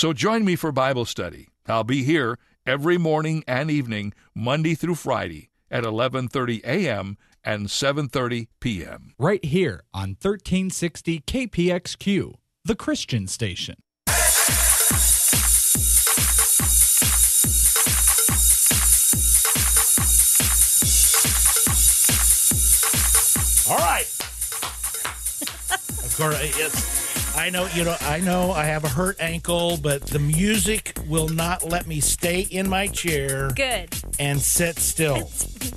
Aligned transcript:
So 0.00 0.14
join 0.14 0.46
me 0.46 0.56
for 0.56 0.72
Bible 0.72 1.04
study. 1.04 1.50
I'll 1.66 1.84
be 1.84 2.02
here 2.04 2.38
every 2.64 2.96
morning 2.96 3.44
and 3.46 3.70
evening, 3.70 4.14
Monday 4.34 4.74
through 4.74 4.94
Friday 4.94 5.50
at 5.70 5.84
11:30 5.84 6.64
a.m. 6.64 7.18
and 7.44 7.66
7:30 7.66 8.46
p.m. 8.60 9.12
right 9.18 9.44
here 9.44 9.82
on 9.92 10.16
1360 10.18 11.20
KPXQ, 11.26 12.32
the 12.64 12.74
Christian 12.74 13.26
station. 13.26 13.76
All 23.68 23.76
right. 23.76 24.08
of 26.02 26.14
course, 26.16 26.58
yes. 26.58 26.99
I 27.36 27.48
know, 27.50 27.66
you 27.74 27.84
know, 27.84 27.96
I 28.00 28.20
know 28.20 28.52
I 28.52 28.64
have 28.64 28.84
a 28.84 28.88
hurt 28.88 29.16
ankle, 29.20 29.78
but 29.78 30.02
the 30.02 30.18
music 30.18 30.98
will 31.06 31.28
not 31.28 31.64
let 31.64 31.86
me 31.86 32.00
stay 32.00 32.40
in 32.40 32.68
my 32.68 32.86
chair 32.88 33.50
Good. 33.54 33.88
and 34.18 34.40
sit 34.40 34.78
still. 34.78 35.30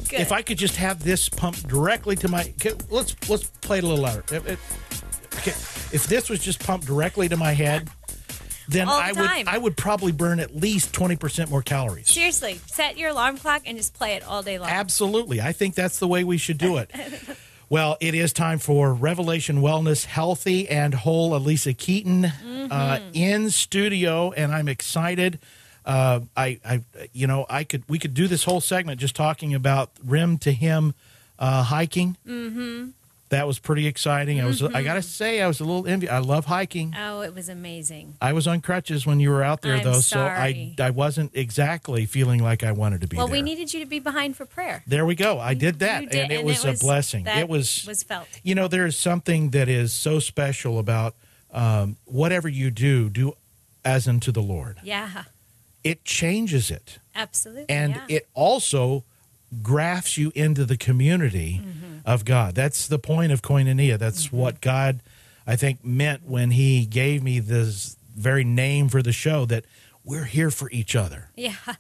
Good. 0.10 0.20
If 0.20 0.32
I 0.32 0.42
could 0.42 0.58
just 0.58 0.76
have 0.78 1.04
this 1.04 1.30
pumped 1.30 1.68
directly 1.68 2.16
to 2.18 2.28
my, 2.28 2.42
okay, 2.60 2.74
let's 2.90 3.16
let's 3.30 3.44
play 3.62 3.78
it 3.78 3.84
a 3.84 3.88
little 3.88 4.04
louder. 4.04 4.24
If- 4.32 4.48
if- 4.48 5.34
okay, 5.38 5.96
if 5.96 6.08
this 6.08 6.30
was 6.30 6.40
just 6.40 6.60
pumped 6.60 6.86
directly 6.86 7.30
to 7.30 7.38
my 7.38 7.54
head, 7.54 7.90
then 8.68 8.88
All 8.90 8.98
the 8.98 9.04
I 9.04 9.12
would. 9.12 9.48
I 9.48 9.58
would 9.58 9.78
probably 9.78 10.12
burn 10.12 10.40
at 10.40 10.56
least 10.56 10.92
twenty 10.94 11.16
percent 11.16 11.50
more 11.50 11.62
calories. 11.62 12.10
Seriously, 12.10 12.60
set 12.66 12.98
your 12.98 13.10
alarm 13.12 13.38
clock 13.38 13.64
and 13.66 13.78
just 13.78 13.94
play 13.94 14.14
it 14.14 14.24
all 14.24 14.42
day 14.44 14.58
long. 14.58 14.70
Absolutely. 14.70 15.42
I 15.42 15.52
think 15.54 15.76
that's 15.76 16.00
the 16.00 16.08
way 16.08 16.24
we 16.24 16.38
should 16.38 16.58
do 16.58 16.78
it. 16.78 16.90
well, 17.74 17.98
it 18.00 18.14
is 18.14 18.34
time 18.34 18.60
for 18.60 18.94
Revelation 18.94 19.58
Wellness 19.58 20.06
Healthy 20.06 20.70
and 20.70 20.94
Whole. 20.94 21.32
Alisa 21.32 21.76
Keeton 21.76 22.26
uh, 22.26 23.00
in 23.14 23.50
studio, 23.50 24.32
and 24.32 24.54
I'm 24.54 24.68
excited. 24.68 25.40
Uh, 25.84 26.20
I, 26.38 26.60
I, 26.64 26.84
you 27.14 27.26
know, 27.26 27.48
I 27.50 27.64
could 27.64 27.84
we 27.90 27.98
could 27.98 28.14
do 28.14 28.28
this 28.28 28.44
whole 28.44 28.62
segment 28.62 29.00
just 29.00 29.16
talking 29.16 29.56
about 29.56 29.90
rim 30.06 30.38
to 30.38 30.52
rim 30.52 30.94
uh, 31.40 31.64
hiking. 31.64 32.16
Mm-hmm. 32.28 32.90
That 33.34 33.48
was 33.48 33.58
pretty 33.60 33.88
exciting. 33.88 34.40
I 34.40 34.46
was, 34.46 34.62
I 34.62 34.84
gotta 34.84 35.02
say, 35.02 35.42
I 35.42 35.48
was 35.48 35.60
a 35.60 35.64
little 35.66 35.88
envious. 35.88 36.12
I 36.12 36.20
love 36.20 36.46
hiking. 36.46 36.94
Oh, 36.98 37.22
it 37.22 37.34
was 37.34 37.50
amazing. 37.50 38.16
I 38.22 38.32
was 38.34 38.48
on 38.48 38.62
crutches 38.62 39.06
when 39.06 39.20
you 39.20 39.30
were 39.32 39.44
out 39.44 39.62
there, 39.62 39.76
I'm 39.78 39.84
though, 39.84 40.00
sorry. 40.02 40.74
so 40.78 40.84
I, 40.84 40.88
I 40.88 40.90
wasn't 40.92 41.32
exactly 41.36 42.06
feeling 42.06 42.42
like 42.44 42.64
I 42.64 42.72
wanted 42.72 43.02
to 43.02 43.08
be 43.08 43.18
Well, 43.18 43.28
there. 43.28 43.34
we 43.34 43.42
needed 43.42 43.74
you 43.74 43.80
to 43.80 43.86
be 43.86 44.00
behind 44.00 44.36
for 44.38 44.46
prayer. 44.46 44.84
There 44.88 45.06
we 45.06 45.16
go. 45.16 45.40
I 45.40 45.54
did 45.56 45.80
that, 45.80 46.10
did, 46.12 46.20
and 46.20 46.32
it 46.32 46.46
was 46.46 46.64
a 46.64 46.74
blessing. 46.74 47.26
It 47.28 47.50
was, 47.50 47.86
was 47.88 48.04
felt. 48.04 48.28
you 48.44 48.56
know, 48.56 48.68
there 48.68 48.86
is 48.86 48.96
something 48.98 49.50
that 49.50 49.68
is 49.68 49.92
so 49.94 50.20
special 50.20 50.78
about 50.80 51.16
um, 51.52 51.98
whatever 52.06 52.48
you 52.48 52.70
do, 52.72 53.10
do 53.10 53.34
as 53.84 54.08
unto 54.08 54.32
the 54.32 54.42
Lord. 54.42 54.78
Yeah, 54.84 55.24
It 55.84 56.06
changes 56.06 56.70
it, 56.72 57.00
absolutely. 57.16 57.66
and 57.70 57.96
yeah. 57.96 58.18
it 58.18 58.28
also 58.34 59.04
grafts 59.62 60.18
you 60.18 60.32
into 60.36 60.66
the 60.66 60.78
community 60.78 61.62
Mm-hmm. 61.64 61.83
Of 62.06 62.26
God. 62.26 62.56
That's 62.56 62.88
the 62.88 63.00
point 63.00 63.32
of 63.32 63.42
koinonia. 63.42 63.98
That's 63.98 64.32
what 64.32 64.62
God, 64.62 65.02
I 65.48 65.56
think, 65.56 65.84
meant 65.86 66.26
when 66.26 66.52
He 66.52 66.86
gave 66.86 67.24
me 67.24 67.40
this 67.40 67.98
very 68.16 68.44
name 68.44 68.90
for 68.90 69.02
the 69.02 69.12
show. 69.14 69.46
That 69.46 69.66
we're 70.04 70.26
here 70.26 70.52
for 70.52 70.70
each 70.72 70.96
other. 70.96 71.30
Yeah. 71.36 71.56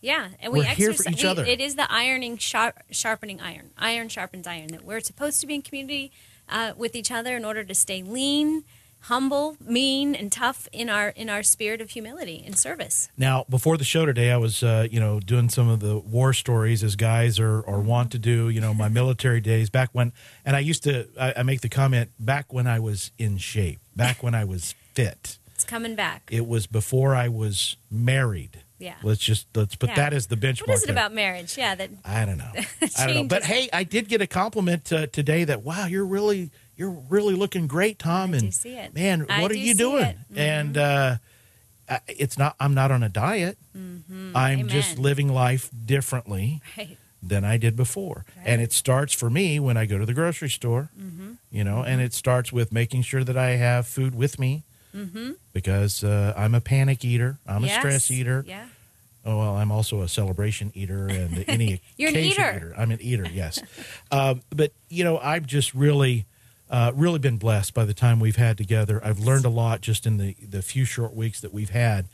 Yeah, 0.00 0.28
and 0.40 0.52
we 0.52 0.58
We're 0.58 0.64
here 0.66 0.88
for 0.92 1.08
exercise- 1.08 1.12
each 1.14 1.22
we- 1.22 1.28
other. 1.30 1.44
It 1.46 1.62
is 1.62 1.76
the 1.76 1.90
ironing, 1.90 2.36
sharp, 2.36 2.78
sharpening 2.90 3.40
iron. 3.40 3.70
Iron 3.78 4.10
sharpens 4.10 4.46
iron. 4.46 4.66
That 4.66 4.84
we're 4.84 5.00
supposed 5.00 5.40
to 5.40 5.46
be 5.46 5.54
in 5.54 5.62
community 5.62 6.12
uh, 6.46 6.74
with 6.76 6.94
each 6.94 7.10
other 7.10 7.34
in 7.38 7.42
order 7.46 7.64
to 7.64 7.74
stay 7.74 8.02
lean, 8.02 8.64
humble, 9.04 9.56
mean, 9.64 10.14
and 10.14 10.30
tough 10.32 10.68
in 10.72 10.88
our 10.88 11.08
in 11.10 11.28
our 11.28 11.42
spirit 11.42 11.80
of 11.80 11.90
humility 11.90 12.42
and 12.44 12.58
service. 12.58 13.08
Now, 13.16 13.44
before 13.48 13.76
the 13.76 13.84
show 13.84 14.06
today, 14.06 14.30
I 14.30 14.36
was, 14.36 14.62
uh, 14.62 14.86
you 14.90 15.00
know, 15.00 15.20
doing 15.20 15.48
some 15.48 15.68
of 15.68 15.80
the 15.80 15.98
war 15.98 16.32
stories 16.32 16.82
as 16.82 16.96
guys 16.96 17.38
are, 17.38 17.60
or 17.60 17.80
want 17.80 18.12
to 18.12 18.18
do. 18.18 18.48
You 18.48 18.60
know, 18.60 18.74
my 18.74 18.88
military 18.88 19.40
days 19.40 19.70
back 19.70 19.90
when, 19.92 20.12
and 20.44 20.56
I 20.56 20.60
used 20.60 20.82
to, 20.84 21.08
I, 21.20 21.34
I 21.38 21.42
make 21.42 21.60
the 21.60 21.68
comment 21.68 22.10
back 22.18 22.52
when 22.52 22.66
I 22.66 22.80
was 22.80 23.10
in 23.18 23.38
shape, 23.38 23.80
back 23.94 24.22
when 24.22 24.34
I 24.34 24.44
was 24.44 24.74
fit. 24.94 25.38
It's 25.54 25.64
coming 25.64 25.94
back. 25.94 26.28
It 26.32 26.46
was 26.46 26.66
before 26.66 27.14
I 27.14 27.28
was 27.28 27.76
married. 27.90 28.60
Yeah. 28.78 28.96
Let's 29.02 29.20
just 29.20 29.46
let's 29.54 29.76
put 29.76 29.90
Yeah. 29.90 29.96
that 29.96 30.12
as 30.12 30.26
the 30.26 30.36
benchmark. 30.36 30.66
What 30.66 30.76
is 30.76 30.82
it 30.82 30.86
there. 30.88 30.94
about 30.94 31.14
marriage? 31.14 31.56
Yeah, 31.56 31.74
that 31.76 31.90
I 32.04 32.24
don't 32.24 32.38
know. 32.38 32.50
I 32.98 33.06
don't 33.06 33.14
know. 33.14 33.24
But 33.24 33.44
hey, 33.44 33.68
I 33.72 33.84
did 33.84 34.08
get 34.08 34.20
a 34.20 34.26
compliment 34.26 34.92
uh, 34.92 35.06
today 35.06 35.44
that 35.44 35.62
wow, 35.62 35.86
you're 35.86 36.04
really 36.04 36.50
you're 36.76 36.90
really 37.08 37.34
looking 37.34 37.66
great, 37.66 37.98
Tom. 37.98 38.34
I 38.34 38.38
and 38.38 38.54
see 38.54 38.74
it. 38.76 38.94
man, 38.94 39.26
I 39.28 39.42
what 39.42 39.50
are 39.50 39.54
do 39.54 39.60
you 39.60 39.74
doing? 39.74 40.04
it. 40.04 40.16
Mhm. 40.32 40.38
And 40.38 40.76
uh, 40.78 41.16
it's 42.08 42.38
not. 42.38 42.56
I'm 42.58 42.74
not 42.74 42.90
on 42.90 43.02
a 43.02 43.08
diet. 43.08 43.58
I'm 44.34 44.68
just 44.68 44.98
living 44.98 45.28
life 45.28 45.70
differently 45.84 46.60
right. 46.76 46.96
than 47.22 47.44
I 47.44 47.56
did 47.56 47.76
before. 47.76 48.24
And 48.44 48.60
it 48.62 48.72
starts 48.72 49.12
for 49.12 49.28
me 49.30 49.60
when 49.60 49.76
I 49.76 49.86
go 49.86 49.98
to 49.98 50.06
the 50.06 50.14
grocery 50.14 50.48
store. 50.50 50.90
Mm-hmm. 50.98 51.32
You 51.50 51.64
know, 51.64 51.82
and 51.82 52.00
it 52.00 52.12
starts 52.14 52.52
with 52.52 52.72
making 52.72 53.02
sure 53.02 53.22
that 53.24 53.36
I 53.36 53.50
have 53.56 53.86
food 53.86 54.14
with 54.14 54.38
me. 54.38 54.64
Because 55.52 56.04
uh, 56.04 56.32
I'm 56.36 56.54
a 56.54 56.60
panic 56.60 57.04
eater. 57.04 57.38
I'm 57.46 57.56
Mm-hmm. 57.56 57.64
Yes. 57.66 57.76
a 57.76 57.80
stress 57.80 58.10
eater. 58.10 58.44
Yeah. 58.46 58.66
Oh 59.26 59.38
well, 59.38 59.56
I'm 59.56 59.72
also 59.72 60.02
a 60.02 60.08
celebration 60.08 60.70
eater 60.74 61.08
and 61.08 61.44
any 61.48 61.80
You're 61.96 62.10
an 62.10 62.14
occasion 62.16 62.44
eater. 62.44 62.74
I'm 62.76 62.90
an 62.90 63.00
eater, 63.00 63.26
yes. 63.32 63.58
um, 64.12 64.42
but 64.50 64.72
you 64.88 65.02
know, 65.02 65.18
I'm 65.18 65.46
just 65.46 65.74
really, 65.74 66.26
uh, 66.70 66.92
really 66.94 67.18
been 67.18 67.36
blessed 67.36 67.74
by 67.74 67.84
the 67.84 67.94
time 67.94 68.20
we've 68.20 68.36
had 68.36 68.56
together. 68.58 69.00
I've 69.04 69.18
learned 69.20 69.44
a 69.44 69.48
lot 69.50 69.80
just 69.80 70.06
in 70.06 70.16
the 70.16 70.34
the 70.48 70.62
few 70.62 70.84
short 70.84 71.14
weeks 71.14 71.40
that 71.40 71.52
we've 71.52 71.70
had, 71.70 72.06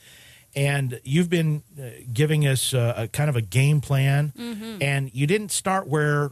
and 0.57 1.01
you've 1.05 1.31
been 1.31 1.63
uh, 1.81 1.91
giving 2.13 2.47
us 2.47 2.75
uh, 2.75 2.95
a 2.97 3.09
kind 3.09 3.31
of 3.31 3.37
a 3.37 3.43
game 3.43 3.81
plan, 3.81 4.33
Mm-hmm. 4.37 4.83
and 4.83 5.11
you 5.15 5.27
didn't 5.27 5.51
start 5.53 5.87
where 5.87 6.31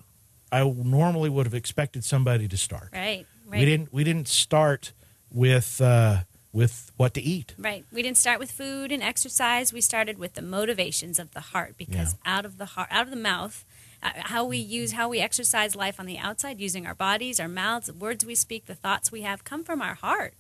I 0.50 0.64
normally 0.64 1.30
would 1.30 1.46
have 1.46 1.54
expected 1.54 2.04
somebody 2.04 2.48
to 2.48 2.56
start. 2.56 2.90
Right. 2.92 3.26
Right. 3.46 3.60
We 3.60 3.64
didn't. 3.64 3.92
We 3.92 4.04
didn't 4.04 4.28
start 4.28 4.92
with 5.30 5.80
uh, 5.80 6.18
with 6.52 6.90
what 6.96 7.14
to 7.14 7.20
eat. 7.22 7.54
Right. 7.58 7.84
We 7.92 8.02
didn't 8.02 8.16
start 8.18 8.38
with 8.40 8.50
food 8.50 8.90
and 8.92 9.02
exercise. 9.02 9.72
We 9.72 9.80
started 9.80 10.18
with 10.18 10.34
the 10.34 10.42
motivations 10.42 11.18
of 11.18 11.32
the 11.32 11.40
heart 11.40 11.76
because 11.78 12.16
out 12.26 12.44
of 12.44 12.58
the 12.58 12.64
heart, 12.66 12.88
out 12.90 13.04
of 13.04 13.10
the 13.10 13.16
mouth, 13.16 13.64
Uh, 14.00 14.10
how 14.14 14.44
we 14.44 14.59
use, 14.59 14.92
how 14.92 15.09
we 15.09 15.19
exercise 15.19 15.75
life 15.75 15.98
on 15.98 16.06
the 16.06 16.19
outside, 16.19 16.60
using 16.60 16.86
our 16.86 16.94
bodies, 16.94 17.41
our 17.41 17.48
mouths, 17.48 17.88
the 17.88 17.92
words 17.92 18.25
we 18.25 18.34
speak, 18.34 18.66
the 18.66 18.75
thoughts 18.75 19.10
we 19.10 19.22
have, 19.22 19.42
come 19.42 19.64
from 19.64 19.82
our 19.82 19.94
heart. 19.94 20.34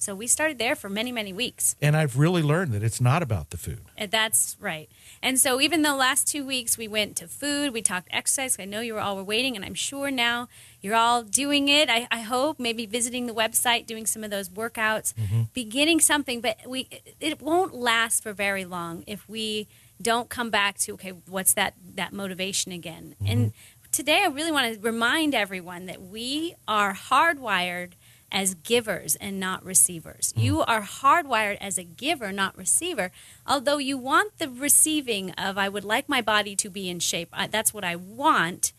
So 0.00 0.14
we 0.14 0.28
started 0.28 0.58
there 0.58 0.74
for 0.74 0.88
many, 0.88 1.12
many 1.12 1.30
weeks. 1.30 1.76
And 1.82 1.94
I've 1.94 2.16
really 2.16 2.40
learned 2.42 2.72
that 2.72 2.82
it's 2.82 3.02
not 3.02 3.22
about 3.22 3.50
the 3.50 3.58
food. 3.58 3.80
And 3.98 4.10
that's 4.10 4.56
right. 4.58 4.88
And 5.22 5.38
so 5.38 5.60
even 5.60 5.82
the 5.82 5.94
last 5.94 6.26
two 6.26 6.46
weeks 6.46 6.78
we 6.78 6.88
went 6.88 7.16
to 7.16 7.28
food, 7.28 7.74
we 7.74 7.82
talked 7.82 8.08
exercise. 8.10 8.56
I 8.58 8.64
know 8.64 8.80
you 8.80 8.94
were 8.94 9.00
all 9.00 9.16
were 9.16 9.22
waiting, 9.22 9.56
and 9.56 9.64
I'm 9.64 9.74
sure 9.74 10.10
now 10.10 10.48
you're 10.80 10.94
all 10.94 11.22
doing 11.22 11.68
it. 11.68 11.90
I, 11.90 12.08
I 12.10 12.20
hope 12.20 12.58
maybe 12.58 12.86
visiting 12.86 13.26
the 13.26 13.34
website, 13.34 13.84
doing 13.86 14.06
some 14.06 14.24
of 14.24 14.30
those 14.30 14.48
workouts, 14.48 15.12
mm-hmm. 15.12 15.42
beginning 15.52 16.00
something. 16.00 16.40
But 16.40 16.60
we 16.66 16.88
it 17.20 17.42
won't 17.42 17.74
last 17.74 18.22
for 18.22 18.32
very 18.32 18.64
long 18.64 19.04
if 19.06 19.28
we 19.28 19.68
don't 20.00 20.28
come 20.28 20.50
back 20.50 20.78
to 20.78 20.92
okay, 20.92 21.12
what's 21.28 21.52
that 21.54 21.74
that 21.94 22.12
motivation 22.12 22.72
again? 22.72 23.14
Mm-hmm. 23.14 23.32
And 23.32 23.52
today 23.92 24.22
I 24.24 24.28
really 24.28 24.52
want 24.52 24.74
to 24.74 24.80
remind 24.80 25.34
everyone 25.34 25.86
that 25.86 26.00
we 26.02 26.54
are 26.66 26.94
hardwired 26.94 27.92
as 28.32 28.54
givers 28.54 29.16
and 29.16 29.40
not 29.40 29.64
receivers. 29.64 30.32
Mm-hmm. 30.32 30.40
You 30.40 30.60
are 30.62 30.82
hardwired 30.82 31.58
as 31.60 31.78
a 31.78 31.84
giver, 31.84 32.32
not 32.32 32.56
receiver. 32.56 33.10
Although 33.46 33.78
you 33.78 33.98
want 33.98 34.38
the 34.38 34.48
receiving 34.48 35.32
of, 35.32 35.58
I 35.58 35.68
would 35.68 35.84
like 35.84 36.08
my 36.08 36.22
body 36.22 36.54
to 36.56 36.70
be 36.70 36.88
in 36.88 37.00
shape, 37.00 37.28
I, 37.32 37.46
that's 37.46 37.74
what 37.74 37.84
I 37.84 37.96
want. 37.96 38.72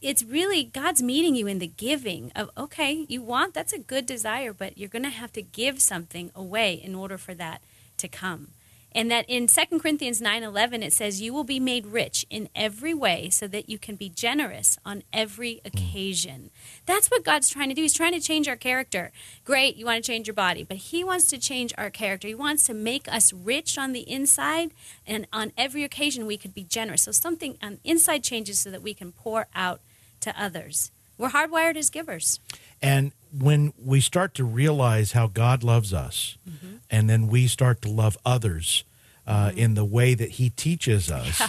It's 0.00 0.22
really 0.24 0.64
God's 0.64 1.02
meeting 1.02 1.34
you 1.34 1.46
in 1.46 1.58
the 1.58 1.66
giving 1.66 2.32
of, 2.34 2.50
okay, 2.56 3.04
you 3.08 3.22
want, 3.22 3.54
that's 3.54 3.72
a 3.72 3.78
good 3.78 4.06
desire, 4.06 4.52
but 4.52 4.76
you're 4.78 4.88
going 4.88 5.04
to 5.04 5.10
have 5.10 5.32
to 5.32 5.42
give 5.42 5.80
something 5.80 6.30
away 6.34 6.74
in 6.74 6.94
order 6.94 7.18
for 7.18 7.34
that 7.34 7.62
to 7.98 8.08
come. 8.08 8.48
And 8.94 9.10
that 9.10 9.24
in 9.28 9.46
2 9.46 9.80
Corinthians 9.80 10.20
9:11 10.20 10.82
it 10.82 10.92
says 10.92 11.20
you 11.20 11.32
will 11.32 11.44
be 11.44 11.60
made 11.60 11.86
rich 11.86 12.26
in 12.30 12.48
every 12.54 12.94
way 12.94 13.30
so 13.30 13.46
that 13.48 13.68
you 13.68 13.78
can 13.78 13.96
be 13.96 14.08
generous 14.08 14.78
on 14.84 15.02
every 15.12 15.60
occasion. 15.64 16.50
That's 16.86 17.10
what 17.10 17.24
God's 17.24 17.48
trying 17.48 17.68
to 17.70 17.74
do. 17.74 17.82
He's 17.82 17.94
trying 17.94 18.12
to 18.12 18.20
change 18.20 18.48
our 18.48 18.56
character. 18.56 19.12
Great, 19.44 19.76
you 19.76 19.86
want 19.86 20.04
to 20.04 20.10
change 20.10 20.26
your 20.26 20.34
body, 20.34 20.64
but 20.64 20.76
he 20.76 21.02
wants 21.02 21.26
to 21.30 21.38
change 21.38 21.72
our 21.78 21.90
character. 21.90 22.28
He 22.28 22.34
wants 22.34 22.64
to 22.64 22.74
make 22.74 23.08
us 23.08 23.32
rich 23.32 23.78
on 23.78 23.92
the 23.92 24.08
inside 24.10 24.72
and 25.06 25.26
on 25.32 25.52
every 25.56 25.84
occasion 25.84 26.26
we 26.26 26.36
could 26.36 26.54
be 26.54 26.64
generous. 26.64 27.02
So 27.02 27.12
something 27.12 27.56
on 27.62 27.78
inside 27.84 28.22
changes 28.22 28.58
so 28.60 28.70
that 28.70 28.82
we 28.82 28.94
can 28.94 29.12
pour 29.12 29.46
out 29.54 29.80
to 30.20 30.40
others. 30.40 30.90
We're 31.22 31.30
hardwired 31.30 31.76
as 31.76 31.88
givers. 31.88 32.40
And 32.82 33.12
when 33.32 33.72
we 33.82 34.00
start 34.00 34.34
to 34.34 34.44
realize 34.44 35.12
how 35.12 35.28
God 35.28 35.62
loves 35.62 35.94
us, 35.94 36.36
Mm-hmm. 36.48 36.76
and 36.90 37.08
then 37.08 37.28
we 37.28 37.46
start 37.46 37.80
to 37.82 37.88
love 37.90 38.18
others 38.26 38.82
uh, 39.26 39.52
in 39.56 39.74
the 39.74 39.84
way 39.84 40.14
that 40.14 40.30
He 40.32 40.50
teaches 40.50 41.10
us, 41.22 41.40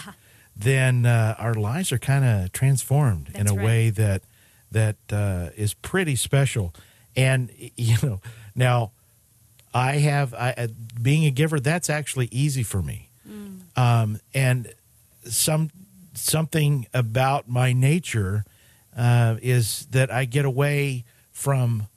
then 0.56 1.04
uh, 1.06 1.34
our 1.38 1.54
lives 1.54 1.90
are 1.92 1.98
kind 1.98 2.24
of 2.24 2.52
transformed 2.52 3.30
in 3.34 3.48
a 3.48 3.54
right. 3.54 3.64
way 3.66 3.90
that 3.90 4.22
that 4.70 4.96
uh, 5.10 5.50
is 5.56 5.74
pretty 5.74 6.14
special. 6.16 6.72
And 7.16 7.50
you 7.76 7.96
know, 8.02 8.20
now 8.54 8.92
I 9.74 9.94
have 9.96 10.32
I, 10.34 10.54
uh, 10.56 10.66
being 11.02 11.24
a 11.26 11.30
giver. 11.30 11.58
That's 11.58 11.90
actually 11.90 12.28
easy 12.30 12.62
for 12.62 12.80
me, 12.80 13.08
Mm. 13.28 13.60
um, 13.76 14.20
and 14.32 14.72
some 15.28 15.70
something 16.14 16.86
about 16.94 17.48
my 17.48 17.72
nature 17.72 18.44
uh, 18.96 19.36
is 19.42 19.86
that 19.90 20.10
I 20.10 20.24
get 20.24 20.44
away 20.44 21.04
from 21.32 21.88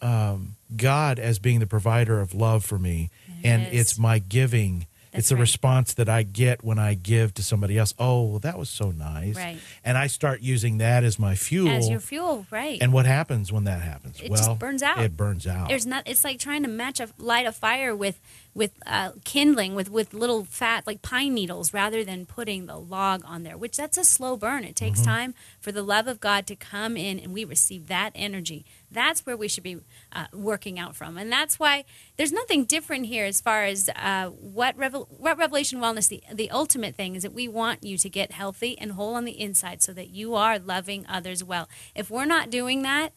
um, 0.00 0.56
God 0.74 1.18
as 1.18 1.38
being 1.38 1.60
the 1.60 1.66
provider 1.66 2.20
of 2.20 2.34
love 2.34 2.64
for 2.64 2.78
me, 2.78 3.10
and 3.44 3.62
it's 3.72 3.98
my 3.98 4.18
giving. 4.18 4.86
That's 5.12 5.26
it's 5.26 5.30
a 5.32 5.34
right. 5.34 5.40
response 5.42 5.92
that 5.94 6.08
I 6.08 6.22
get 6.22 6.64
when 6.64 6.78
I 6.78 6.94
give 6.94 7.34
to 7.34 7.42
somebody 7.42 7.76
else. 7.76 7.92
Oh, 7.98 8.22
well, 8.22 8.38
that 8.38 8.58
was 8.58 8.70
so 8.70 8.90
nice, 8.90 9.36
Right. 9.36 9.58
and 9.84 9.98
I 9.98 10.06
start 10.06 10.40
using 10.40 10.78
that 10.78 11.04
as 11.04 11.18
my 11.18 11.34
fuel. 11.34 11.68
As 11.68 11.90
your 11.90 12.00
fuel, 12.00 12.46
right? 12.50 12.78
and 12.80 12.94
what 12.94 13.04
happens 13.04 13.52
when 13.52 13.64
that 13.64 13.82
happens? 13.82 14.18
It 14.20 14.30
well, 14.30 14.38
just 14.38 14.58
burns 14.58 14.82
out. 14.82 14.98
It 15.00 15.14
burns 15.14 15.46
out. 15.46 15.68
There's 15.68 15.84
not. 15.84 16.08
It's 16.08 16.24
like 16.24 16.38
trying 16.38 16.62
to 16.62 16.68
match 16.68 16.98
a 16.98 17.08
light 17.18 17.46
a 17.46 17.52
fire 17.52 17.94
with 17.94 18.20
with 18.54 18.72
uh, 18.86 19.12
kindling 19.24 19.74
with 19.74 19.90
with 19.90 20.14
little 20.14 20.44
fat 20.44 20.86
like 20.86 21.02
pine 21.02 21.34
needles 21.34 21.74
rather 21.74 22.04
than 22.04 22.24
putting 22.24 22.66
the 22.66 22.76
log 22.76 23.22
on 23.26 23.42
there. 23.42 23.58
Which 23.58 23.76
that's 23.76 23.98
a 23.98 24.04
slow 24.04 24.36
burn. 24.36 24.64
It 24.64 24.76
takes 24.76 25.02
time 25.02 25.34
for 25.60 25.72
the 25.72 25.82
love 25.82 26.06
of 26.06 26.20
God 26.20 26.46
to 26.46 26.56
come 26.56 26.96
in, 26.96 27.18
and 27.18 27.34
we 27.34 27.44
receive 27.44 27.88
that 27.88 28.12
energy. 28.14 28.64
That's 28.92 29.24
where 29.26 29.36
we 29.36 29.48
should 29.48 29.64
be 29.64 29.78
uh, 30.12 30.26
working 30.32 30.78
out 30.78 30.94
from, 30.94 31.16
and 31.18 31.30
that's 31.30 31.58
why 31.58 31.84
there's 32.16 32.32
nothing 32.32 32.64
different 32.64 33.06
here 33.06 33.24
as 33.24 33.40
far 33.40 33.64
as 33.64 33.90
uh, 33.96 34.26
what, 34.28 34.76
revel- 34.76 35.08
what 35.10 35.38
Revelation 35.38 35.80
Wellness. 35.80 36.08
The 36.08 36.22
the 36.32 36.50
ultimate 36.50 36.94
thing 36.94 37.14
is 37.14 37.22
that 37.22 37.32
we 37.32 37.48
want 37.48 37.82
you 37.82 37.98
to 37.98 38.08
get 38.08 38.32
healthy 38.32 38.78
and 38.78 38.92
whole 38.92 39.14
on 39.14 39.24
the 39.24 39.40
inside, 39.40 39.82
so 39.82 39.92
that 39.92 40.10
you 40.10 40.34
are 40.34 40.58
loving 40.58 41.04
others 41.08 41.42
well. 41.42 41.68
If 41.94 42.10
we're 42.10 42.26
not 42.26 42.50
doing 42.50 42.82
that, 42.82 43.12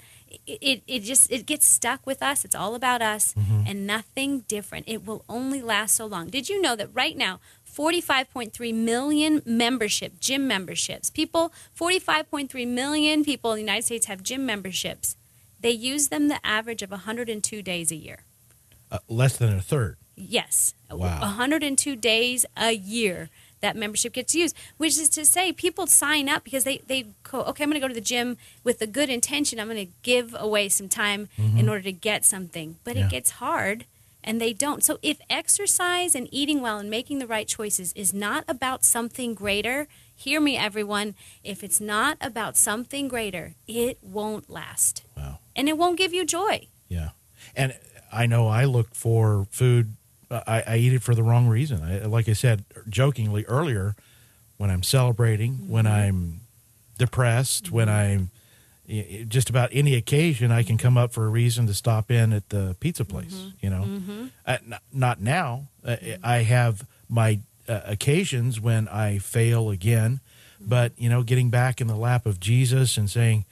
it, 0.48 0.60
it, 0.62 0.83
it 0.88 1.00
just 1.04 1.31
it 1.31 1.45
gets 1.45 1.68
stuck 1.68 2.06
with 2.06 2.21
us. 2.21 2.45
It's 2.45 2.56
all 2.56 2.75
about 2.75 3.01
us 3.01 3.33
and 3.66 3.86
nothing 3.86 4.42
different. 4.42 4.86
It 4.88 5.06
will 5.06 5.24
only 5.30 5.62
last 5.62 5.95
so 5.95 6.06
long. 6.06 6.28
Did 6.28 6.50
you 6.50 6.62
know 6.62 6.75
that 6.75 6.89
right 6.94 7.18
now 7.18 7.39
45.3 7.75 8.74
million 8.74 9.42
membership 9.45 10.19
gym 10.19 10.48
memberships 10.48 11.10
people 11.10 11.51
45.3 11.78 12.68
million 12.68 13.24
people 13.25 13.51
in 13.51 13.57
the 13.57 13.62
united 13.62 13.83
states 13.83 14.06
have 14.06 14.24
gym 14.24 14.45
memberships 14.45 15.18
they 15.66 15.72
use 15.72 16.10
them 16.10 16.28
the 16.28 16.40
average 16.46 16.82
of 16.84 16.92
102 16.92 17.62
days 17.64 17.92
a 17.92 17.96
year 17.96 18.20
uh, 18.92 19.00
less 19.08 19.36
than 19.38 19.52
a 19.54 19.62
third. 19.62 19.98
Yes. 20.16 20.76
Wow. 20.92 21.20
102 21.22 21.96
days 21.96 22.46
a 22.56 22.72
year 22.72 23.30
that 23.62 23.76
membership 23.76 24.14
gets 24.14 24.36
used, 24.36 24.56
which 24.78 24.96
is 24.98 25.10
to 25.10 25.26
say 25.26 25.52
people 25.52 25.88
sign 25.88 26.30
up 26.30 26.44
because 26.44 26.64
they, 26.66 26.78
they 26.86 27.08
go, 27.24 27.42
okay, 27.50 27.64
I'm 27.64 27.70
going 27.72 27.82
to 27.82 27.86
go 27.86 27.88
to 27.88 27.94
the 28.02 28.10
gym 28.14 28.38
with 28.64 28.80
a 28.82 28.88
good 28.88 29.10
intention. 29.10 29.60
I'm 29.60 29.68
going 29.68 29.88
to 29.88 29.92
give 30.04 30.36
away 30.38 30.70
some 30.70 30.88
time 30.88 31.28
in 31.58 31.68
order 31.68 31.82
to 31.82 31.92
get 31.92 32.24
something. 32.24 32.78
But 32.84 32.96
Yeah. 32.96 33.06
it 33.06 33.10
gets 33.10 33.32
hard 33.32 33.86
and 34.24 34.40
they 34.40 34.54
don't. 34.54 34.84
So 34.84 35.00
if 35.02 35.18
exercise 35.30 36.14
and 36.16 36.28
eating 36.32 36.62
well 36.62 36.78
and 36.78 36.90
making 36.90 37.18
the 37.20 37.28
right 37.28 37.48
choices 37.48 37.92
is 37.94 38.14
not 38.14 38.44
about 38.48 38.86
something 38.86 39.34
greater, 39.34 39.88
hear 40.16 40.40
me, 40.40 40.56
everyone. 40.58 41.16
If 41.44 41.64
it's 41.64 41.82
not 41.82 42.18
about 42.22 42.56
something 42.56 43.08
greater, 43.08 43.56
it 43.68 43.98
won't 44.04 44.50
last 44.50 45.04
Wow. 45.18 45.35
And 45.56 45.68
it 45.69 45.78
won't 45.78 45.98
give 45.98 46.13
you 46.13 46.25
joy. 46.25 46.68
Yeah, 46.90 47.10
and 47.56 47.74
I 48.12 48.25
know 48.28 48.48
I 48.48 48.66
look 48.66 48.94
for 48.96 49.48
food. 49.52 49.96
uh, 50.31 50.42
I, 50.48 50.63
I 50.68 50.78
eat 50.78 50.94
it 50.94 51.02
for 51.04 51.16
the 51.16 51.24
wrong 51.24 51.48
reason. 51.48 51.81
I, 51.84 52.06
like 52.06 52.28
I 52.30 52.34
said 52.34 52.63
jokingly 52.90 53.46
earlier, 53.46 53.96
when 54.57 54.69
I'm 54.69 54.84
celebrating, 54.84 55.68
when 55.69 55.86
I'm 55.88 56.42
depressed, 56.98 57.72
when 57.72 57.90
I'm 57.90 58.30
just 59.28 59.50
about 59.50 59.69
any 59.74 59.96
occasion, 59.96 60.52
I 60.52 60.62
can 60.63 60.78
come 60.78 60.96
up 60.98 61.12
for 61.12 61.25
a 61.25 61.30
reason 61.30 61.66
to 61.68 61.74
stop 61.74 62.12
in 62.12 62.31
at 62.31 62.50
the 62.50 62.75
pizza 62.80 63.04
place. 63.04 63.48
You 63.60 63.69
know, 63.72 64.30
uh, 64.46 64.57
n- 64.66 64.78
not 64.94 65.19
now. 65.19 65.68
Uh, 65.84 65.96
I 66.24 66.38
have 66.44 66.86
my 67.10 67.40
uh, 67.68 67.81
occasions 67.86 68.62
when 68.62 68.88
I 68.88 69.18
fail 69.18 69.72
again, 69.72 70.19
but 70.62 70.92
you 70.98 71.10
know, 71.10 71.24
getting 71.24 71.50
back 71.50 71.81
in 71.81 71.88
the 71.88 71.96
lap 71.96 72.25
of 72.28 72.40
Jesus 72.40 72.96
and 72.98 73.10
saying, 73.10 73.46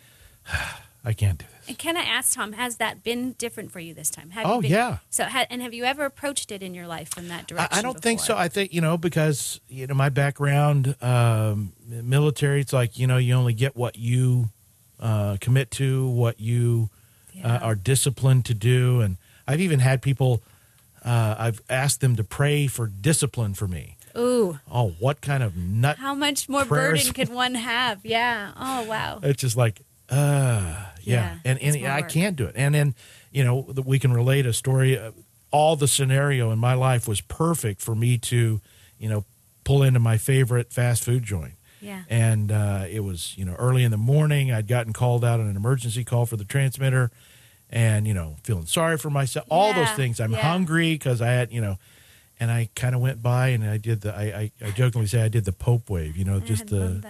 "I 1.04 1.14
can't 1.14 1.40
do 1.40 1.46
this." 1.46 1.53
And 1.68 1.78
can 1.78 1.96
I 1.98 2.02
ask 2.02 2.34
Tom, 2.34 2.54
has 2.54 2.78
that 2.78 3.04
been 3.04 3.34
different 3.34 3.72
for 3.72 3.80
you 3.80 3.94
this 3.94 4.10
time? 4.10 4.32
Have 4.32 4.46
Oh, 4.46 4.56
you 4.58 4.62
been, 4.64 4.72
yeah. 4.72 4.98
So, 5.10 5.26
ha- 5.26 5.46
and 5.50 5.62
have 5.62 5.74
you 5.74 5.84
ever 5.86 6.06
approached 6.06 6.52
it 6.52 6.62
in 6.62 6.74
your 6.74 6.88
life 6.88 7.10
from 7.10 7.28
that 7.30 7.48
direction? 7.48 7.70
I, 7.72 7.80
I 7.80 7.82
don't 7.82 8.02
think 8.02 8.20
so. 8.20 8.36
I 8.38 8.48
think 8.50 8.74
you 8.74 8.82
know 8.82 8.98
because 8.98 9.60
you 9.70 9.88
know 9.88 9.94
my 9.96 10.10
background, 10.10 10.96
um, 11.02 11.74
military. 11.88 12.62
It's 12.62 12.74
like 12.74 12.98
you 12.98 13.08
know 13.08 13.18
you 13.18 13.34
only 13.34 13.54
get 13.54 13.76
what 13.76 13.98
you 13.98 14.50
uh, 15.00 15.38
commit 15.42 15.72
to, 15.72 16.08
what 16.10 16.40
you 16.40 16.90
Yeah. 17.34 17.56
uh, 17.56 17.60
are 17.60 17.76
disciplined 17.76 18.46
to 18.46 18.54
do, 18.54 19.02
and 19.02 19.18
I've 19.48 19.62
even 19.62 19.80
had 19.80 20.02
people. 20.02 20.42
Uh, 21.04 21.36
I've 21.38 21.62
asked 21.70 22.00
them 22.00 22.16
to 22.16 22.24
pray 22.24 22.68
for 22.68 22.88
discipline 22.88 23.54
for 23.56 23.68
me. 23.68 23.98
Ooh, 24.18 24.60
Oh, 24.72 24.92
what 25.00 25.20
kind 25.22 25.44
of 25.44 25.58
nut? 25.58 25.98
how 25.98 26.14
much 26.14 26.48
more 26.48 26.64
Prayers. 26.66 27.00
burden 27.02 27.14
could 27.14 27.30
one 27.34 27.56
have? 27.56 28.06
Yeah. 28.06 28.52
Oh, 28.56 28.84
wow. 28.84 29.20
It's 29.24 29.42
just 29.42 29.58
like, 29.58 29.82
uh, 30.10 30.76
yeah, 31.04 31.14
Yeah, 31.14 31.38
and 31.46 31.60
and 31.62 31.86
I 31.88 32.02
work. 32.02 32.10
can't 32.10 32.36
do 32.36 32.46
it. 32.46 32.54
And 32.56 32.74
then 32.74 32.96
you 33.32 33.44
know 33.44 33.66
the- 33.70 33.82
we 33.82 34.00
can 34.00 34.14
relate 34.14 34.46
a 34.46 34.54
story. 34.54 34.98
Uh, 34.98 35.12
all 35.52 35.76
the 35.76 35.88
scenario 35.88 36.50
in 36.52 36.58
my 36.60 36.74
life 36.74 37.08
was 37.08 37.22
perfect 37.22 37.80
for 37.80 37.94
me 37.94 38.18
to, 38.18 38.60
you 38.98 39.08
know, 39.10 39.24
pull 39.64 39.84
into 39.84 40.00
my 40.00 40.18
favorite 40.18 40.74
fast 40.74 41.04
food 41.04 41.24
joint. 41.24 41.54
Yeah. 41.80 42.02
And 42.10 42.52
uh, 42.52 42.86
it 42.90 43.02
was 43.02 43.38
you 43.38 43.46
know 43.46 43.54
early 43.56 43.84
in 43.84 43.92
the 43.92 43.98
morning. 43.98 44.52
I'd 44.52 44.68
gotten 44.68 44.94
called 44.94 45.24
out 45.24 45.40
on 45.40 45.48
an 45.48 45.56
emergency 45.56 46.04
call 46.04 46.26
for 46.26 46.38
the 46.38 46.46
transmitter, 46.46 47.12
and 47.70 48.08
you 48.08 48.14
know 48.14 48.38
feeling 48.44 48.66
sorry 48.66 48.98
for 48.98 49.10
myself. 49.10 49.46
All 49.50 49.74
those 49.74 49.92
things. 49.92 50.20
I'm 50.20 50.32
yeah. 50.32 50.40
hungry 50.42 50.94
because 50.94 51.22
I 51.22 51.28
had 51.28 51.52
you 51.52 51.62
know. 51.62 51.78
And 52.40 52.50
I 52.52 52.68
kind 52.76 52.96
of 52.96 53.00
went 53.00 53.22
by 53.22 53.50
and 53.50 53.64
I 53.64 53.78
did 53.78 54.02
the 54.02 54.14
I, 54.14 54.24
I, 54.24 54.68
I 54.68 54.72
jokingly 54.72 55.08
say 55.08 55.22
I 55.22 55.28
did 55.30 55.46
the 55.46 55.54
Pope 55.54 55.90
wave, 55.90 56.18
you 56.18 56.26
know, 56.26 56.40
just 56.40 56.64
I 56.64 56.66
the 56.66 56.80
love 56.90 57.06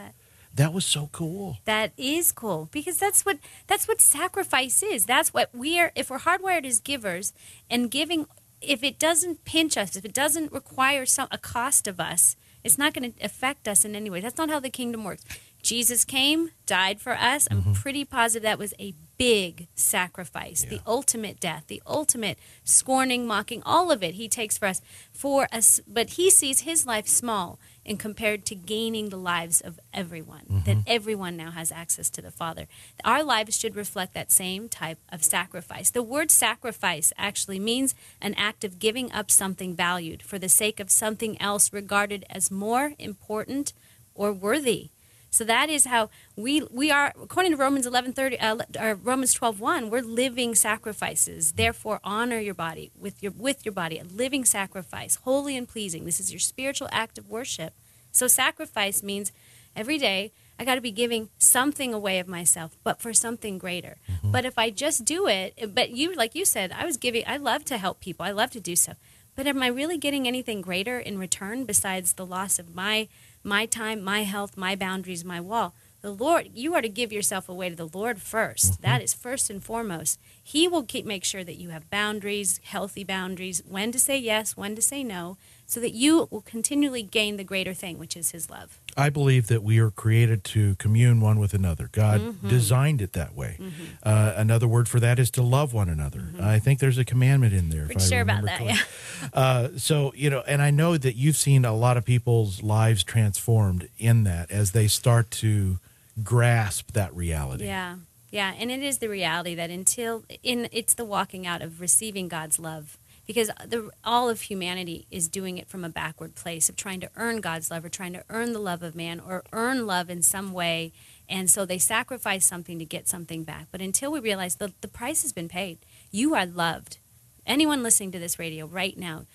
that. 0.55 0.73
was 0.73 0.85
so 0.85 1.09
cool. 1.11 1.57
That 1.65 1.91
is 1.97 2.31
cool 2.31 2.69
because 2.71 2.97
that's 2.97 3.25
what 3.25 3.39
that's 3.67 3.87
what 3.87 4.01
sacrifice 4.01 4.83
is. 4.83 5.05
That's 5.05 5.33
what 5.33 5.49
we 5.53 5.79
are. 5.79 5.91
If 5.95 6.09
we're 6.09 6.19
hardwired 6.19 6.65
as 6.65 6.79
givers, 6.79 7.33
and 7.69 7.89
giving, 7.89 8.27
if 8.61 8.83
it 8.83 8.99
doesn't 8.99 9.45
pinch 9.45 9.77
us, 9.77 9.95
if 9.95 10.05
it 10.05 10.13
doesn't 10.13 10.51
require 10.51 11.05
some 11.05 11.27
a 11.31 11.37
cost 11.37 11.87
of 11.87 11.99
us, 11.99 12.35
it's 12.63 12.77
not 12.77 12.93
going 12.93 13.13
to 13.13 13.23
affect 13.25 13.67
us 13.67 13.83
in 13.83 13.95
any 13.95 14.09
way. 14.09 14.21
That's 14.21 14.37
not 14.37 14.49
how 14.49 14.59
the 14.59 14.69
kingdom 14.69 15.03
works. 15.03 15.25
Jesus 15.61 16.03
came, 16.05 16.51
died 16.65 16.99
for 16.99 17.13
us. 17.13 17.47
I'm 17.49 17.61
mm-hmm. 17.61 17.73
pretty 17.73 18.05
positive 18.05 18.43
that 18.43 18.59
was 18.59 18.73
a 18.79 18.93
big 19.23 19.69
sacrifice, 19.73 20.65
the 20.69 20.81
ultimate 20.85 21.39
death, 21.39 21.63
the 21.67 21.81
ultimate 21.87 22.37
scorning, 22.65 23.25
mocking, 23.25 23.63
all 23.65 23.89
of 23.89 24.03
it. 24.03 24.15
He 24.15 24.27
takes 24.27 24.57
for 24.57 24.65
us, 24.65 24.81
for 25.13 25.47
us. 25.49 25.79
But 25.87 26.11
he 26.11 26.29
sees 26.29 26.61
his 26.61 26.85
life 26.85 27.07
small 27.07 27.57
in 27.85 27.95
compared 27.95 28.45
to 28.47 28.55
gaining 28.55 29.07
the 29.07 29.17
lives 29.33 29.61
of 29.61 29.79
everyone. 29.93 30.63
That 30.65 30.77
mm-hmm. 30.77 30.95
everyone 30.97 31.37
now 31.37 31.51
has 31.51 31.71
access 31.71 32.09
to 32.09 32.21
the 32.21 32.31
Father. 32.31 32.67
Our 33.05 33.23
lives 33.23 33.57
should 33.57 33.77
reflect 33.77 34.13
that 34.13 34.29
same 34.29 34.67
type 34.67 34.99
of 35.09 35.23
sacrifice. 35.23 35.89
The 35.89 36.03
word 36.03 36.29
sacrifice 36.29 37.13
actually 37.17 37.59
means 37.59 37.95
an 38.19 38.33
act 38.33 38.65
of 38.65 38.77
giving 38.77 39.09
up 39.13 39.31
something 39.31 39.73
valued 39.73 40.21
for 40.21 40.37
the 40.37 40.49
sake 40.49 40.81
of 40.81 40.91
something 40.91 41.41
else 41.41 41.71
regarded 41.71 42.25
as 42.29 42.51
more 42.51 42.91
important 42.99 43.71
or 44.15 44.33
worthy. 44.33 44.89
So 45.33 45.43
that 45.45 45.71
is 45.71 45.85
how 45.85 46.11
we 46.35 46.61
we 46.69 46.91
are 46.91 47.11
according 47.19 47.53
to 47.53 47.57
Romans 47.57 47.87
11:30 47.87 48.37
uh, 48.39 48.57
or 48.79 48.93
Romans 48.93 49.33
12:1 49.33 49.89
we're 49.89 50.01
living 50.01 50.53
sacrifices. 50.53 51.53
Therefore 51.53 51.99
honor 52.03 52.37
your 52.37 52.53
body 52.53 52.91
with 52.95 53.23
your 53.23 53.31
with 53.31 53.65
your 53.65 53.73
body 53.73 53.97
a 53.97 54.03
living 54.03 54.45
sacrifice, 54.45 55.15
holy 55.15 55.57
and 55.57 55.67
pleasing. 55.67 56.05
This 56.05 56.19
is 56.19 56.31
your 56.31 56.39
spiritual 56.39 56.87
act 56.91 57.17
of 57.17 57.31
worship. 57.31 57.73
So 58.11 58.27
sacrifice 58.27 59.01
means 59.01 59.31
every 59.75 59.97
day 59.97 60.33
I 60.59 60.65
got 60.65 60.75
to 60.75 60.81
be 60.81 60.91
giving 60.91 61.29
something 61.39 61.95
away 61.95 62.19
of 62.19 62.27
myself, 62.27 62.77
but 62.83 63.01
for 63.01 63.11
something 63.11 63.57
greater. 63.57 63.97
But 64.23 64.45
if 64.45 64.59
I 64.59 64.69
just 64.69 65.03
do 65.03 65.27
it, 65.27 65.73
but 65.73 65.89
you 65.89 66.13
like 66.13 66.35
you 66.35 66.45
said, 66.45 66.71
I 66.71 66.85
was 66.85 66.97
giving 66.97 67.23
I 67.25 67.37
love 67.37 67.65
to 67.65 67.79
help 67.79 68.01
people. 68.01 68.23
I 68.23 68.29
love 68.31 68.51
to 68.51 68.59
do 68.59 68.75
stuff. 68.75 68.97
But 69.35 69.47
am 69.47 69.63
I 69.63 69.67
really 69.67 69.97
getting 69.97 70.27
anything 70.27 70.61
greater 70.61 70.99
in 70.99 71.17
return 71.17 71.65
besides 71.65 72.13
the 72.13 72.25
loss 72.25 72.59
of 72.59 72.75
my 72.75 73.07
my 73.43 73.65
time, 73.65 74.01
my 74.01 74.23
health, 74.23 74.57
my 74.57 74.75
boundaries, 74.75 75.25
my 75.25 75.41
wall? 75.41 75.73
The 76.01 76.11
Lord, 76.11 76.49
you 76.53 76.73
are 76.75 76.81
to 76.81 76.89
give 76.89 77.13
yourself 77.13 77.47
away 77.47 77.69
to 77.69 77.75
the 77.75 77.87
Lord 77.87 78.17
1st 78.17 78.55
mm-hmm. 78.55 78.81
That 78.81 79.01
is 79.01 79.13
first 79.13 79.49
and 79.49 79.63
foremost. 79.63 80.19
He 80.41 80.67
will 80.67 80.83
keep 80.83 81.05
make 81.05 81.23
sure 81.23 81.45
that 81.45 81.57
you 81.57 81.69
have 81.69 81.89
boundaries, 81.89 82.59
healthy 82.63 83.05
boundaries, 83.05 83.61
when 83.65 83.91
to 83.93 83.99
say 83.99 84.17
yes, 84.17 84.57
when 84.57 84.75
to 84.75 84.81
say 84.81 85.03
no, 85.03 85.37
so 85.73 85.79
that 85.79 85.93
you 85.93 86.27
will 86.31 86.41
continually 86.41 87.01
gain 87.01 87.37
the 87.37 87.43
greater 87.43 87.73
thing, 87.73 87.97
which 87.97 88.15
is 88.15 88.29
his 88.31 88.49
love. 88.49 88.79
I 88.95 89.09
believe 89.09 89.47
that 89.47 89.63
we 89.63 89.79
are 89.79 89.89
created 89.89 90.43
to 90.45 90.75
commune 90.75 91.19
one 91.19 91.39
with 91.39 91.53
another. 91.53 91.89
God 91.91 92.21
Mm-hmm. 92.21 92.47
designed 92.47 93.01
it 93.01 93.13
that 93.13 93.33
way. 93.35 93.57
Uh, 94.03 94.33
another 94.35 94.67
word 94.67 94.87
for 94.87 94.99
that 94.99 95.17
is 95.17 95.31
to 95.31 95.41
love 95.41 95.73
one 95.73 95.89
another. 95.89 96.27
I 96.39 96.59
think 96.59 96.79
there's 96.79 96.99
a 96.99 97.05
commandment 97.05 97.53
in 97.53 97.69
there. 97.69 97.81
Mm-hmm. 97.81 97.87
Pretty 97.93 98.07
sure 98.07 98.21
about 98.21 98.43
that, 98.45 98.59
correctly. 98.59 98.79
Uh, 99.33 99.69
so 99.77 100.11
you 100.15 100.29
know, 100.29 100.41
and 100.45 100.61
I 100.61 100.69
know 100.69 100.97
that 100.97 101.15
you've 101.15 101.37
seen 101.37 101.63
a 101.65 101.73
lot 101.73 101.95
of 101.97 102.03
people's 102.05 102.61
lives 102.61 103.03
transformed 103.03 103.87
in 103.97 104.25
that 104.25 104.51
as 104.51 104.71
they 104.73 104.87
start 104.87 105.31
to 105.31 105.79
grasp 106.21 106.91
that 106.91 107.13
reality. 107.15 107.65
Yeah. 107.65 107.95
Yeah, 108.31 108.53
and 108.57 108.71
it 108.71 108.81
is 108.81 108.97
the 108.97 109.09
reality 109.09 109.53
that 109.55 109.69
until 109.69 110.23
in 110.41 110.67
it's 110.71 110.95
the 110.95 111.05
walking 111.05 111.45
out 111.45 111.61
of 111.61 111.79
receiving 111.79 112.27
God's 112.27 112.57
love 112.59 112.97
because 113.25 113.49
the, 113.65 113.89
all 114.03 114.29
of 114.29 114.41
humanity 114.41 115.07
is 115.09 115.27
doing 115.27 115.57
it 115.57 115.69
from 115.69 115.83
a 115.83 115.89
backward 115.89 116.35
place 116.35 116.69
of 116.69 116.75
trying 116.75 116.99
to 116.99 117.09
earn 117.15 117.41
God's 117.41 117.71
love 117.71 117.85
or 117.85 117.89
trying 117.89 118.13
to 118.13 118.23
earn 118.29 118.53
the 118.53 118.59
love 118.59 118.83
of 118.83 118.95
man 118.95 119.19
or 119.19 119.43
earn 119.53 119.87
love 119.87 120.09
in 120.09 120.21
some 120.21 120.51
way. 120.51 120.91
And 121.29 121.49
so 121.49 121.65
they 121.65 121.77
sacrifice 121.77 122.45
something 122.45 122.77
to 122.79 122.85
get 122.85 123.07
something 123.07 123.43
back. 123.43 123.67
But 123.71 123.81
until 123.81 124.11
we 124.11 124.19
realize 124.19 124.55
the, 124.55 124.73
the 124.81 124.87
price 124.87 125.21
has 125.21 125.31
been 125.31 125.47
paid, 125.47 125.79
you 126.11 126.35
are 126.35 126.45
loved. 126.45 126.97
Anyone 127.45 127.83
listening 127.83 128.11
to 128.11 128.19
this 128.19 128.39
radio 128.39 128.65
right 128.65 128.97
now, 128.97 129.25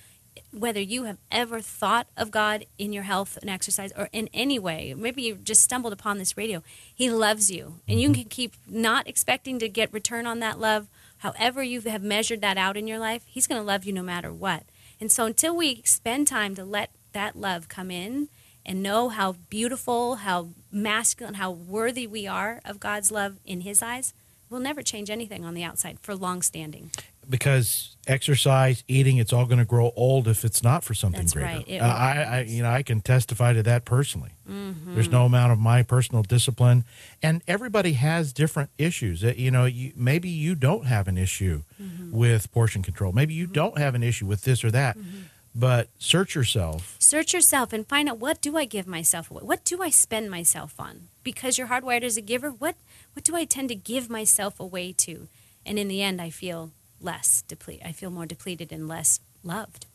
whether 0.53 0.81
you 0.81 1.05
have 1.05 1.19
ever 1.33 1.61
thought 1.61 2.07
of 2.17 2.31
God 2.31 2.67
in 2.79 2.93
your 2.93 3.03
health 3.03 3.39
and 3.41 3.51
exercise 3.51 3.93
or 3.97 4.09
in 4.13 4.29
any 4.33 4.59
way, 4.59 4.95
maybe 4.97 5.23
you 5.23 5.35
just 5.37 5.63
stumbled 5.63 5.93
upon 5.93 6.19
this 6.19 6.37
radio, 6.37 6.63
He 6.95 7.11
loves 7.11 7.51
you. 7.51 7.81
And 7.89 8.01
you 8.01 8.11
mm-hmm. 8.11 8.21
can 8.21 8.29
keep 8.29 8.55
not 8.67 9.09
expecting 9.09 9.59
to 9.59 9.69
get 9.69 9.93
return 9.93 10.27
on 10.27 10.41
that 10.41 10.61
love. 10.61 10.89
However, 11.19 11.63
you 11.63 11.81
have 11.83 12.03
measured 12.03 12.41
that 12.41 12.59
out 12.59 12.77
in 12.77 12.87
your 12.87 12.99
life, 12.99 13.23
He's 13.27 13.47
going 13.47 13.61
to 13.61 13.67
love 13.67 13.85
you 13.85 13.93
no 13.93 14.03
matter 14.03 14.33
what. 14.33 14.65
And 15.01 15.11
so 15.13 15.27
until 15.27 15.57
we 15.57 15.83
spend 15.85 16.27
time 16.27 16.55
to 16.55 16.65
let 16.65 16.91
that 17.13 17.37
love 17.37 17.69
come 17.69 17.91
in 17.91 18.29
and 18.65 18.83
know 18.83 19.09
how 19.09 19.33
beautiful, 19.49 20.17
how 20.17 20.51
masculine, 20.71 21.35
how 21.35 21.51
worthy 21.51 22.07
we 22.07 22.27
are 22.27 22.61
of 22.65 22.81
God's 22.81 23.11
love 23.11 23.39
in 23.45 23.63
His 23.63 23.83
eyes, 23.83 24.13
we'll 24.51 24.61
never 24.61 24.83
change 24.83 25.11
anything 25.11 25.45
on 25.45 25.55
the 25.55 25.65
outside 25.65 25.99
for 26.01 26.15
long 26.15 26.43
standing. 26.43 26.91
Because 27.29 27.97
exercise, 28.07 28.85
eating, 28.89 29.19
it's 29.19 29.33
all 29.33 29.45
going 29.45 29.59
to 29.59 29.65
grow 29.65 29.93
old 29.95 30.27
if 30.29 30.45
it's 30.45 30.63
not 30.63 30.83
for 30.83 30.95
something 30.95 31.21
That's 31.21 31.35
greater. 31.35 31.47
right. 31.69 31.81
Uh, 31.81 31.85
I, 31.85 32.23
I, 32.23 32.41
you 32.43 32.63
know, 32.63 32.71
I 32.71 32.83
can 32.83 33.01
testify 33.03 33.53
to 33.53 33.63
that 33.65 33.85
personally. 33.85 34.31
Mm-hmm. 34.49 34.95
There's 34.95 35.11
no 35.11 35.27
amount 35.27 35.53
of 35.53 35.59
my 35.59 35.83
personal 35.83 36.23
discipline, 36.23 36.85
and 37.23 37.43
everybody 37.47 37.93
has 37.93 38.33
different 38.33 38.71
issues. 38.79 39.23
Uh, 39.23 39.35
You 39.37 39.51
know, 39.51 39.67
you, 39.67 39.93
maybe 39.95 40.29
you 40.31 40.55
don't 40.55 40.87
have 40.87 41.07
an 41.09 41.19
issue 41.19 41.63
Mm-hmm. 41.81 42.11
with 42.17 42.51
portion 42.51 42.83
control. 42.83 43.13
Maybe 43.13 43.35
you 43.35 43.47
don't 43.47 43.79
have 43.79 43.95
an 43.95 44.03
issue 44.03 44.27
with 44.27 44.43
this 44.43 44.65
or 44.65 44.71
that. 44.73 44.97
Mm-hmm. 44.99 45.19
But 45.55 45.89
search 45.99 46.35
yourself. 46.35 46.97
Search 46.99 47.33
yourself 47.35 47.73
and 47.73 47.87
find 47.87 48.09
out 48.09 48.19
what 48.19 48.41
do 48.41 48.57
I 48.57 48.65
give 48.65 48.87
myself 48.87 49.31
away? 49.31 49.43
What 49.43 49.65
do 49.65 49.83
I 49.83 49.91
spend 49.91 50.31
myself 50.31 50.75
on? 50.79 51.09
Because 51.25 51.57
you're 51.59 51.69
hardwired 51.69 52.03
as 52.03 52.17
a 52.17 52.21
giver, 52.21 52.51
what 52.51 52.77
what 53.15 53.25
do 53.25 53.35
I 53.37 53.45
tend 53.45 53.69
to 53.71 53.75
give 53.75 54.09
myself 54.11 54.59
away 54.61 54.93
to? 54.99 55.29
And 55.67 55.79
in 55.79 55.89
the 55.89 56.03
end 56.03 56.21
I 56.21 56.31
feel 56.31 56.71
less 57.01 57.43
depleted. 57.49 57.87
I 57.87 57.93
feel 57.93 58.11
more 58.11 58.27
depleted 58.27 58.73
and 58.73 58.89
less 58.89 59.21
loved. 59.45 59.87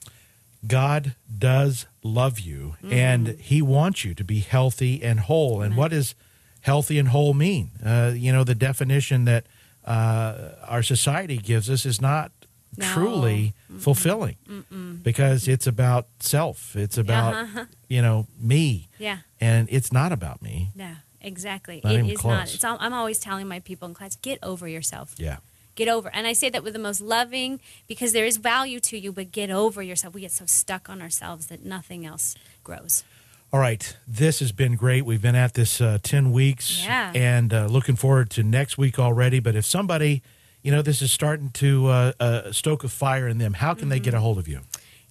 God 0.66 1.16
does 1.38 1.86
love 2.04 2.40
you, 2.40 2.76
and 2.90 3.28
He 3.40 3.62
wants 3.62 4.06
you 4.06 4.14
to 4.14 4.24
be 4.24 4.40
healthy 4.40 5.04
and 5.04 5.20
whole. 5.20 5.62
And 5.62 5.76
what 5.76 5.92
does 5.92 6.16
healthy 6.62 6.98
and 6.98 7.10
whole 7.10 7.34
mean? 7.34 7.72
Uh, 7.86 8.14
you 8.16 8.32
know, 8.32 8.46
the 8.46 8.56
definition 8.56 9.26
that 9.26 9.46
uh, 9.86 10.52
our 10.66 10.82
society 10.82 11.38
gives 11.38 11.70
us 11.70 11.86
is 11.86 12.00
not 12.00 12.32
No. 12.78 12.86
truly 12.94 13.54
fulfilling 13.78 14.38
because 15.04 15.48
it's 15.50 15.68
about 15.68 16.08
self. 16.20 16.76
It's 16.78 16.98
about 16.98 17.34
Uh-huh. 17.36 17.66
you 17.90 18.02
know 18.02 18.28
me, 18.40 18.88
Yeah. 18.98 19.18
and 19.42 19.68
it's 19.70 19.92
not 19.92 20.12
about 20.14 20.42
me. 20.42 20.70
Yeah, 20.76 20.96
exactly. 21.20 21.82
Not 21.84 21.94
It 21.94 22.06
is 22.08 22.24
not. 22.24 22.54
It's 22.54 22.64
all, 22.64 22.78
I'm 22.80 22.94
always 22.94 23.20
telling 23.20 23.48
my 23.50 23.60
people 23.60 23.90
in 23.90 23.94
class, 23.94 24.16
get 24.16 24.40
over 24.42 24.66
yourself. 24.68 25.14
Yeah. 25.18 25.38
Get 25.76 25.88
over. 25.88 26.10
And 26.14 26.28
I 26.28 26.34
say 26.34 26.50
that 26.50 26.64
with 26.64 26.74
the 26.74 26.80
most 26.80 27.02
loving 27.02 27.60
because 27.88 28.14
there 28.14 28.26
is 28.26 28.38
value 28.38 28.80
to 28.82 28.98
you, 28.98 29.12
but 29.12 29.32
get 29.32 29.50
over 29.50 29.82
yourself. 29.82 30.14
We 30.14 30.22
get 30.22 30.32
so 30.32 30.46
stuck 30.46 30.90
on 30.90 31.02
ourselves 31.02 31.48
that 31.48 31.66
nothing 31.66 32.06
else 32.06 32.36
grows. 32.64 33.04
All 33.52 33.60
right, 33.60 33.96
this 34.08 34.40
has 34.40 34.52
been 34.52 34.76
great. 34.76 35.06
We've 35.06 35.22
been 35.22 35.36
at 35.36 35.54
this 35.54 35.80
uh, 35.82 36.00
10 36.02 36.32
weeks 36.32 36.84
Yeah. 36.84 37.12
and 37.14 37.54
uh, 37.54 37.66
looking 37.68 37.96
forward 37.96 38.30
to 38.32 38.44
next 38.44 38.78
week 38.78 38.98
already. 39.00 39.40
But 39.40 39.56
if 39.56 39.64
somebody, 39.66 40.24
you 40.64 40.72
know, 40.72 40.82
this 40.82 41.02
is 41.04 41.12
starting 41.12 41.50
to 41.52 41.88
uh, 41.88 42.12
uh, 42.20 42.52
stoke 42.52 42.84
a 42.84 42.88
fire 42.90 43.28
in 43.28 43.38
them, 43.38 43.54
how 43.54 43.74
can 43.76 43.90
they 43.90 43.98
Mm-hmm. 43.98 44.04
get 44.06 44.14
a 44.16 44.20
hold 44.20 44.38
of 44.40 44.48
you? 44.48 44.62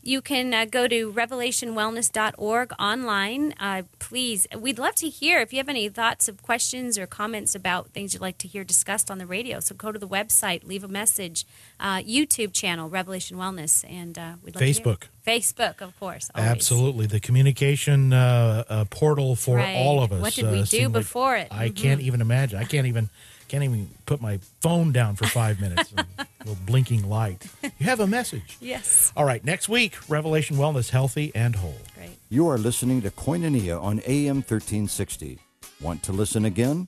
You 0.05 0.21
can 0.21 0.53
uh, 0.53 0.65
go 0.65 0.89
to 0.89 1.13
revelationwellness.org 1.13 2.73
online. 2.79 3.55
Uh, 3.61 3.83
please, 4.01 4.49
we'd 4.59 4.79
love 4.79 4.97
to 4.97 5.09
hear 5.09 5.39
if 5.41 5.53
you 5.53 5.59
have 5.59 5.69
any 5.69 5.89
thoughts 5.89 6.29
of 6.29 6.43
questions 6.43 6.99
or 6.99 7.07
comments 7.07 7.55
about 7.55 7.91
things 7.91 8.13
you'd 8.13 8.21
like 8.21 8.37
to 8.39 8.49
hear 8.49 8.65
discussed 8.65 9.13
on 9.13 9.19
the 9.19 9.27
radio. 9.27 9.61
So 9.61 9.77
go 9.77 9.93
to 9.93 9.99
the 10.01 10.09
website, 10.09 10.65
leave 10.67 10.83
a 10.83 10.89
message, 10.89 11.47
uh, 11.79 11.99
YouTube 11.99 12.53
channel, 12.53 12.89
Revelation 12.89 13.37
Wellness, 13.37 13.85
and 13.89 14.19
uh, 14.19 14.33
we'd 14.43 14.57
love 14.57 14.63
Facebook. 14.65 15.03
Facebook, 15.25 15.81
of 15.81 15.97
course. 16.01 16.29
always. 16.35 16.51
Absolutely. 16.51 17.07
The 17.07 17.21
communication 17.21 18.13
uh, 18.13 18.65
uh, 18.69 18.85
portal 18.87 19.37
for 19.37 19.59
Right. 19.59 19.77
all 19.77 20.03
of 20.03 20.11
us. 20.13 20.21
What 20.21 20.35
did 20.35 20.51
we 20.51 20.59
do 20.59 20.65
seemed 20.67 20.95
like- 20.95 21.05
before 21.05 21.37
it? 21.37 21.47
I 21.53 21.69
Mhm. 21.69 21.77
can't 21.77 22.01
even 22.01 22.21
imagine. 22.21 22.59
I 22.59 22.65
can't 22.65 22.89
even 22.89 23.09
can't 23.49 23.65
even 23.65 23.89
put 24.07 24.21
my 24.21 24.39
phone 24.61 24.93
down 24.93 25.17
for 25.17 25.27
five 25.27 25.61
minutes. 25.61 25.93
a 25.97 26.07
little 26.45 26.57
blinking 26.67 27.09
light. 27.09 27.45
You 27.63 27.87
have 27.87 28.01
a 28.01 28.07
message. 28.07 28.57
Yes. 28.61 29.13
All 29.17 29.25
right, 29.25 29.45
next 29.45 29.69
week, 29.69 29.97
Revelation 30.09 30.57
Wellness, 30.57 30.91
healthy 30.91 31.33
and 31.35 31.57
whole. 31.57 31.79
Great. 31.97 32.11
You 32.29 32.47
are 32.49 32.59
listening 32.59 33.03
to 33.03 33.11
Koinonia 33.11 33.83
on 33.83 34.01
AM 34.07 34.37
1360. 34.37 35.39
Want 35.81 36.03
to 36.05 36.13
listen 36.13 36.45
again? 36.45 36.87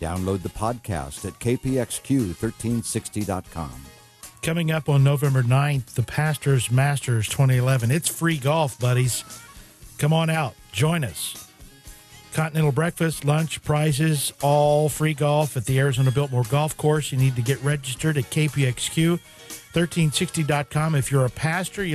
Download 0.00 0.42
the 0.42 0.48
podcast 0.48 1.24
at 1.26 1.38
kpxq1360.com. 1.38 3.72
Coming 4.42 4.70
up 4.72 4.88
on 4.88 5.04
November 5.04 5.42
9th, 5.44 5.94
the 5.94 6.02
Pastors 6.02 6.68
Masters 6.70 7.28
2011. 7.28 7.90
It's 7.92 8.08
free 8.08 8.38
golf, 8.38 8.78
buddies. 8.80 9.22
Come 9.98 10.12
on 10.12 10.28
out, 10.30 10.54
join 10.72 11.04
us. 11.04 11.51
Continental 12.32 12.72
breakfast, 12.72 13.24
lunch, 13.26 13.62
prizes, 13.62 14.32
all 14.40 14.88
free 14.88 15.12
golf 15.12 15.54
at 15.56 15.66
the 15.66 15.78
Arizona 15.78 16.10
Biltmore 16.10 16.44
Golf 16.44 16.74
Course. 16.78 17.12
You 17.12 17.18
need 17.18 17.36
to 17.36 17.42
get 17.42 17.62
registered 17.62 18.16
at 18.16 18.24
kpxq1360.com. 18.24 20.94
If 20.94 21.12
you're 21.12 21.26
a 21.26 21.30
pastor, 21.30 21.84
you 21.84 21.90